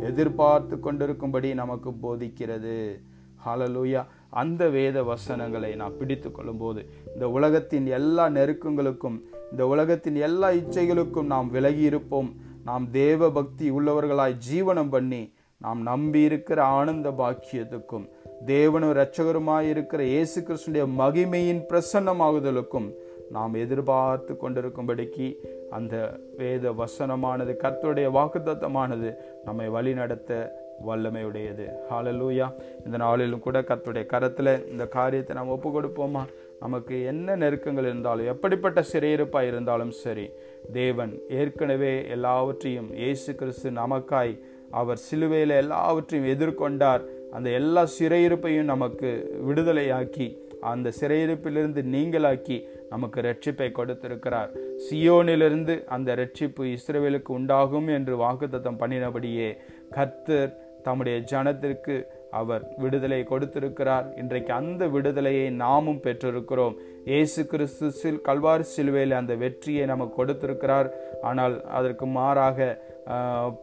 எதிர்பார்த்து 0.01 0.81
கொண்டிருக்கும்படி 0.81 1.55
நமக்கு 1.55 1.91
போதிக்கிறது. 1.91 2.99
ஹாலலூயா 3.47 4.05
அந்த 4.31 4.69
வேத 4.69 5.03
வசனங்களை 5.03 5.77
நான் 5.77 5.97
பிடித்து 5.99 6.33
கொள்ளும்போது 6.33 6.91
இந்த 7.15 7.29
உலகத்தின் 7.29 7.87
எல்லா 7.87 8.29
நெருக்கங்களுக்கும் 8.29 9.23
இந்த 9.51 9.67
உலகத்தின் 9.67 10.17
எல்லா 10.17 10.51
இச்சைகளுக்கும் 10.51 11.27
நாம் 11.27 11.51
விலகி 11.51 11.81
இருப்போம் 11.81 12.37
நாம் 12.65 12.91
தேவ 12.91 13.31
பக்தி 13.31 13.71
உள்ளவர்களாய் 13.71 14.41
ஜீவனம் 14.53 14.89
பண்ணி 14.89 15.33
நாம் 15.61 15.83
நம்பி 15.83 16.21
இருக்கிற 16.21 16.65
ஆனந்த 16.65 17.11
பாக்கியத்துக்கும் 17.11 18.07
தேவனும் 18.47 18.93
இரட்சகருமாய் 18.93 19.69
இருக்கிற 19.69 20.05
இயேசு 20.05 20.41
கிறிஸ்துடைய 20.41 20.85
மகிமையின் 20.99 21.63
பிரசன்னமாகுதலுக்கும் 21.69 22.89
நாம் 23.31 23.55
எதிர்பார்த்து 23.55 24.37
கொண்டிருக்கும்படிக்கு 24.43 25.27
அந்த 25.71 25.95
வேத 26.37 26.73
வசனமானது 26.73 27.53
கர்த்தருடைய 27.63 28.09
வாக்குத்தத்தமானது 28.11 29.09
நம்மை 29.45 29.69
வழிநடத்த 29.69 30.31
வல்லமையுடையது. 30.87 31.67
ஹாலலூயா 31.91 32.47
இந்த 32.85 32.97
நாளிலும் 32.97 33.41
கூட 33.41 33.61
கர்த்தருடைய 33.61 34.07
கரத்தில் 34.07 34.69
இந்த 34.71 34.87
காரியத்தை 34.87 35.37
நாம் 35.37 35.49
ஒப்பு 35.49 35.69
கொடுப்போமா 35.71 36.23
நமக்கு 36.61 37.03
என்ன 37.05 37.37
நெருக்கங்கள் 37.37 37.85
இருந்தாலும் 37.85 38.27
எப்படிப்பட்ட 38.27 38.83
சிறையிருப்பாக 38.93 39.47
இருந்தாலும் 39.47 39.91
சரி 39.91 40.27
தேவன் 40.73 41.19
ஏற்கனவே 41.29 42.09
எல்லாவற்றையும் 42.09 42.95
இயேசு 42.95 43.35
கிறிஸ்து 43.35 43.71
நமக்காய் 43.71 44.35
அவர் 44.71 44.97
சிலுவையில் 44.97 45.51
எல்லாவற்றையும் 45.51 46.39
எதிர்கொண்டார். 46.39 47.01
அந்த 47.33 47.51
எல்லா 47.51 47.89
சிறையிருப்பையும் 47.99 48.71
நமக்கு 48.75 49.41
விடுதலையாக்கி 49.47 50.37
அந்த 50.61 50.93
சிறையிருப்பிலிருந்து 51.01 51.83
நீங்களாக்கி 51.83 52.67
நமக்கு 52.91 53.21
ரட்சிப்பை 53.21 53.73
கொடுத்திருக்கிறார். 53.73 54.51
சியோனிலிருந்து 54.91 55.85
அந்த 55.87 56.15
ரட்சிப்பு 56.15 56.77
இஸ்ரேவேலுக்கு 56.77 57.29
உண்டாகும் 57.29 57.89
என்று 57.89 58.17
வாக்குத்தத்தம் 58.17 58.81
பண்ணினபடியே 58.81 59.59
கர்த்தர் 59.91 60.57
தம்முடைய 60.83 61.19
ஜனத்திற்கு 61.19 62.07
அவர் 62.41 62.65
விடுதலை 62.83 63.21
கொடுத்திருக்கிறார். 63.31 64.07
இன்றைக்கு 64.23 64.53
அந்த 64.61 64.83
விடுதலையை 64.95 65.47
நாமும் 65.63 66.03
பெற்றிருக்கிறோம். 66.07 66.77
இயேசு 67.11 67.41
கிறிஸ்து 67.53 67.89
சில் 68.01 68.25
கல்வார் 68.29 68.71
சிலுவையில் 68.75 69.19
அந்த 69.21 69.33
வெற்றியை 69.45 69.85
நமக்கு 69.93 70.15
கொடுத்திருக்கிறார். 70.21 70.89
ஆனால் 71.31 71.57
அதற்கு 71.79 72.07
மாறாக 72.19 72.69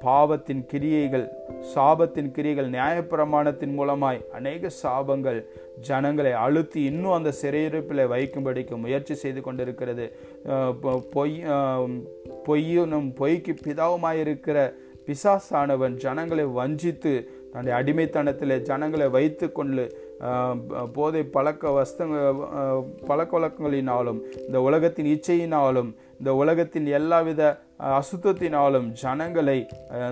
பாவத்தின் 0.04 0.62
கிரியைகள் 0.72 1.26
சாபத்தின் 1.72 2.30
கிரியைகள் 2.36 2.70
நியாயப்பிரமாணத்தின் 2.76 3.74
மூலமாய் 3.80 4.22
அநேக 4.38 4.70
சாபங்கள் 4.82 5.40
ஜனங்களை 5.88 6.32
அழுத்தி 6.46 6.80
இன்னும் 6.92 7.16
அந்த 7.18 7.32
சிறையிருப்பில் 7.42 8.10
வைக்கும்படிக்கு 8.14 8.78
முயற்சி 8.86 9.16
செய்து 9.24 9.42
கொண்டிருக்கிறது. 9.48 10.06
பொய் 11.16 11.36
பொய்யனும் 12.48 13.10
பொய்க்கு 13.20 13.56
பிதாவுமாயிருக்கிற 13.66 14.58
பிசாசானவன் 15.08 15.96
ஜனங்களை 16.06 16.46
வஞ்சித்து 16.60 17.14
தன்னுடைய 17.54 17.76
அடிமைத்தனத்தில் 17.80 18.56
ஜனங்களை 18.62 19.08
வைத்து 19.10 19.48
கொண்டு 19.52 19.84
போதை 20.94 21.22
பழக்க 21.36 21.72
வஸ்தங்க 21.78 22.18
பழக்க 23.08 23.32
வழக்கங்களினாலும் 23.39 24.20
இந்த 24.48 24.60
உலகத்தின் 24.62 25.10
இச்சையினாலும் 25.16 25.89
இந்த 26.20 26.34
உலகத்தின் 26.34 26.88
எல்லாவித 27.00 27.42
அசுத்தத்தினாலும் 27.98 28.88
ஜனங்களை 29.02 29.58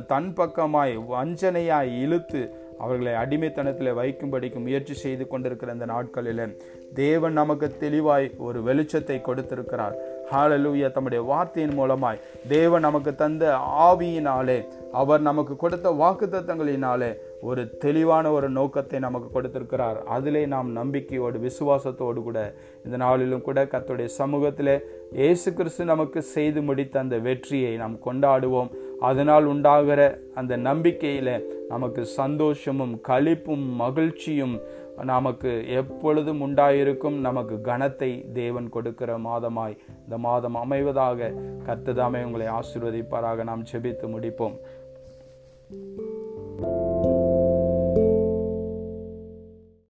தன் 0.08 0.32
பக்கமாய் 0.40 0.96
வஞ்சனையாய் 1.14 1.92
இழுத்து 2.04 2.42
அவர்களை 2.80 3.14
அடிமைத்தனத்தில் 3.14 3.98
வைக்கும்படிக்கு 4.00 4.60
முயற்சி 4.60 4.96
செய்து 5.04 5.26
கொண்டிருக்கிற 5.28 5.74
இந்த 5.74 5.86
நாட்களில் 5.86 6.46
தேவன் 6.94 7.36
நமக்கு 7.42 7.68
தெளிவாய் 7.84 8.28
ஒரு 8.48 8.60
வெளிச்சத்தை 8.68 9.18
கொடுத்திருக்கிறார். 9.22 9.96
ஹாலலூயா 10.34 10.88
தம்முடைய 10.92 11.22
வார்த்தையின் 11.30 11.76
மூலமாய் 11.78 12.22
தேவன் 12.48 12.86
நமக்கு 12.88 13.12
தந்த 13.16 13.44
ஆவியினாலே 13.88 14.60
அவர் 15.02 15.22
நமக்கு 15.22 15.54
கொடுத்த 15.56 15.88
வாக்குத்தத்தங்களினாலே 16.02 17.10
ஒரு 17.50 17.62
தெளிவான 17.84 18.32
ஒரு 18.32 18.48
நோக்கத்தை 18.50 18.98
நமக்கு 19.00 19.30
கொடுத்திருக்கிறார். 19.32 19.98
அதிலே 20.16 20.44
நாம் 20.46 20.70
நம்பிக்கையோடு 20.80 21.38
விசுவாசத்தோடு 21.48 22.20
கூட 22.24 22.40
இந்த 22.86 22.98
நாளிலும் 22.98 23.46
கூட 23.48 23.60
கத்துடைய 23.72 24.10
சமூகத்தில் 24.20 24.74
இயேசு 25.22 25.50
கிறிஸ்து 25.54 25.86
நமக்கு 25.86 26.22
செய்து 26.36 26.62
முடித்த 26.62 27.00
அந்த 27.00 27.18
வெற்றியை 27.28 27.74
நாம் 27.76 27.98
கொண்டாடுவோம். 28.06 28.70
அதனால் 29.10 29.46
உண்டாகிற 29.46 30.02
அந்த 30.40 30.54
நம்பிக்கையில் 30.70 31.34
நமக்கு 31.70 32.02
சந்தோஷமும் 32.20 32.94
களிப்பும் 33.10 33.66
மகிழ்ச்சியும் 33.84 34.56
நமக்கு 34.96 35.70
எப்பொழுதும் 35.70 36.42
உண்டாயிருக்கும் 36.42 37.20
நமக்கு 37.20 37.60
கனத்தை 37.64 38.32
தேவன் 38.32 38.70
கொடுக்கிற 38.70 39.18
மாதமாய். 39.18 39.78
இந்த 40.04 40.18
மாதம் 40.18 40.56
அமைவதாக 40.56 41.34
கர்த்ததாமே 41.66 42.24
உங்களை 42.24 42.48
ஆசிர்வதிப்பாராக. 42.48 43.44
நாம் 43.44 43.64
செபித்து 43.64 44.08
முடிப்போம். 44.08 44.58